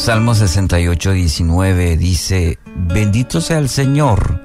[0.00, 4.40] Salmo 68, 19 dice, bendito sea el Señor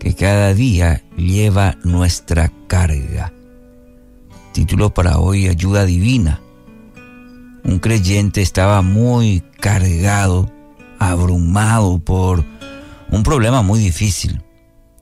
[0.00, 3.30] que cada día lleva nuestra carga.
[4.54, 6.40] Título para hoy, ayuda divina.
[7.64, 10.50] Un creyente estaba muy cargado,
[10.98, 12.42] abrumado por
[13.10, 14.42] un problema muy difícil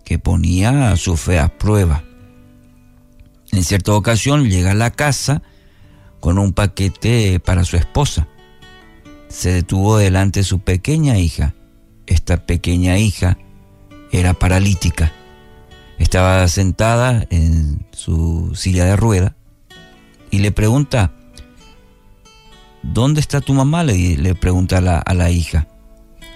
[0.04, 2.02] que ponía su fe a prueba.
[3.52, 5.42] En cierta ocasión llega a la casa
[6.18, 8.26] con un paquete para su esposa.
[9.28, 11.54] Se detuvo delante de su pequeña hija.
[12.06, 13.38] Esta pequeña hija
[14.12, 15.12] era paralítica.
[15.98, 19.36] Estaba sentada en su silla de rueda
[20.30, 21.12] y le pregunta,
[22.82, 23.82] ¿dónde está tu mamá?
[23.84, 25.66] Le, pregunta la, a la hija.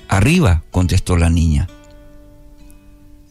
[0.09, 1.69] Arriba, contestó la niña.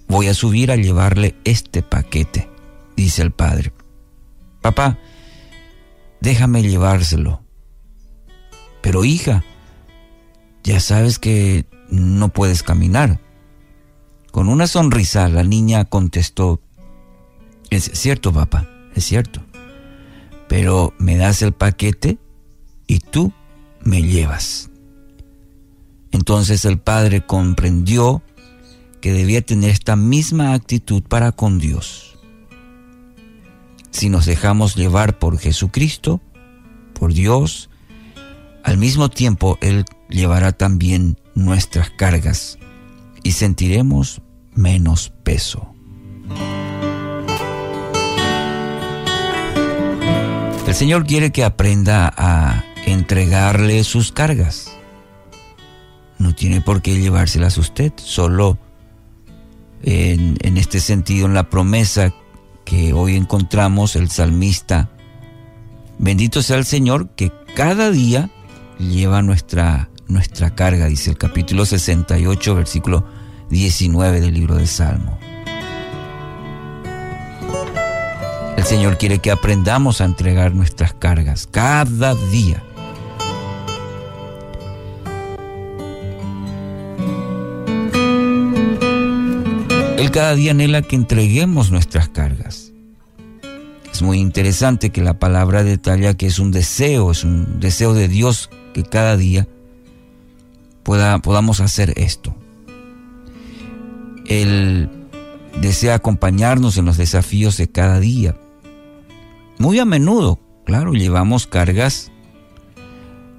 [0.07, 2.49] Voy a subir a llevarle este paquete,
[2.96, 3.73] dice el padre.
[4.62, 4.98] Papá,
[6.21, 7.41] déjame llevárselo.
[8.82, 9.43] Pero hija,
[10.63, 13.20] ya sabes que no puedes caminar.
[14.32, 16.62] Con una sonrisa la niña contestó,
[17.70, 19.41] es cierto, papá, es cierto.
[20.48, 22.18] Pero me das el paquete
[22.87, 23.34] y tú
[23.84, 24.70] me llevas.
[26.12, 28.24] Entonces el padre comprendió
[29.02, 32.18] que debía tener esta misma actitud para con Dios.
[33.91, 36.21] Si nos dejamos llevar por Jesucristo,
[36.93, 37.70] por Dios,
[38.63, 42.57] al mismo tiempo Él llevará también nuestras cargas
[43.24, 44.21] y sentiremos
[44.54, 45.74] menos peso.
[50.68, 54.71] El Señor quiere que aprenda a entregarle sus cargas.
[56.20, 58.60] No tiene por qué llevárselas usted, solo
[59.82, 62.13] en, en, este sentido, en la promesa
[62.65, 64.90] que hoy encontramos, el salmista,
[65.97, 68.30] bendito sea el Señor que cada día
[68.78, 73.06] lleva nuestra, nuestra carga, dice el capítulo 68, versículo
[73.50, 75.18] 19 del libro de Salmo.
[78.58, 82.62] El Señor quiere que aprendamos a entregar nuestras cargas cada día.
[89.97, 92.74] Él cada día anhela que entreguemos nuestras cargas.
[93.94, 98.08] Es muy interesante que la palabra detalla que es un deseo, es un deseo de
[98.08, 99.47] Dios que cada día
[100.84, 102.35] pueda, podamos hacer esto.
[104.25, 104.90] Él
[105.59, 108.35] desea acompañarnos en los desafíos de cada día.
[109.57, 112.12] Muy a menudo, claro, llevamos cargas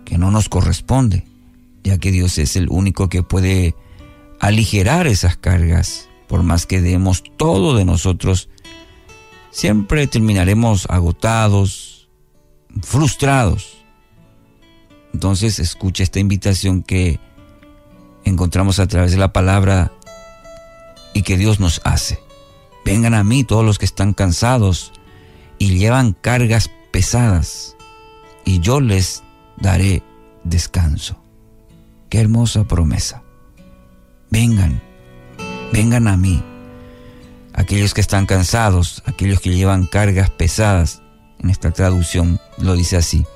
[0.04, 1.24] que no nos corresponde,
[1.84, 3.74] ya que Dios es el único que puede
[4.40, 8.48] aligerar esas cargas por más que demos todo de nosotros,
[9.50, 12.08] siempre terminaremos agotados,
[12.82, 13.84] frustrados.
[15.12, 16.84] Entonces escucha esta invitación
[18.30, 19.92] encontramos a través de la palabra
[21.12, 22.22] y que Dios nos hace.
[22.84, 24.92] Vengan a mí todos los que están cansados
[25.58, 27.76] y llevan cargas pesadas,
[28.44, 29.22] y yo les
[29.58, 30.02] daré
[30.44, 31.22] descanso.
[32.08, 33.22] Qué hermosa promesa.
[34.30, 34.80] Vengan
[35.72, 36.42] vengan a mí.
[37.52, 41.02] Aquellos que están cansados, aquellos que llevan cargas pesadas,
[41.38, 43.26] en esta traducción lo dice así.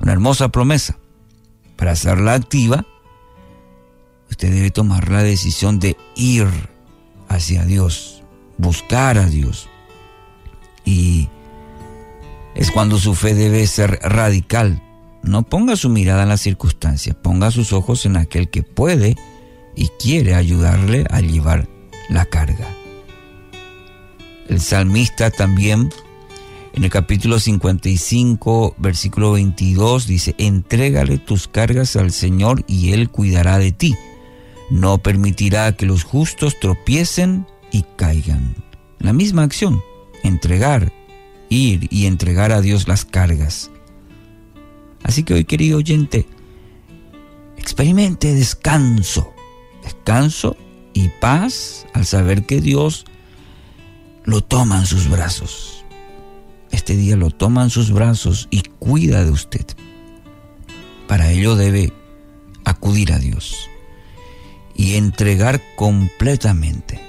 [0.00, 0.96] Una hermosa promesa.
[1.76, 2.84] Para hacerla activa,
[4.30, 6.46] usted debe tomar la decisión de ir
[7.28, 8.22] hacia Dios,
[8.56, 9.68] buscar a Dios.
[10.84, 11.28] Y
[12.54, 14.82] es cuando su fe debe ser radical.
[15.22, 19.16] No ponga su mirada en las circunstancias, ponga sus ojos en aquel que puede
[19.76, 21.68] y quiere ayudarle a llevar
[22.08, 22.68] la carga.
[24.48, 25.90] El salmista también
[26.78, 33.58] en el capítulo 55, versículo 22 dice, entrégale tus cargas al Señor y Él cuidará
[33.58, 33.96] de ti.
[34.70, 38.54] No permitirá que los justos tropiecen y caigan.
[38.98, 39.82] La misma acción,
[40.22, 40.92] entregar,
[41.48, 43.70] ir y entregar a Dios las cargas.
[45.02, 46.26] Así que hoy, querido oyente,
[47.56, 49.32] experimente descanso
[49.88, 50.56] descanso
[50.94, 53.04] y paz al saber que Dios
[54.24, 55.84] lo toma en sus brazos.
[56.70, 59.66] Este día lo toma en sus brazos y cuida de usted.
[61.06, 61.92] Para ello debe
[62.64, 63.68] acudir a Dios
[64.78, 67.00] y entregar completamente.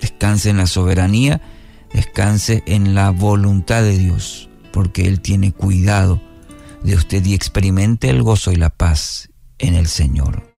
[0.00, 1.40] Descanse en la soberanía,
[1.92, 6.20] descanse en la voluntad de Dios, porque Él tiene cuidado
[6.82, 9.28] de usted y experimente el gozo y la paz
[9.58, 10.48] en el Señor.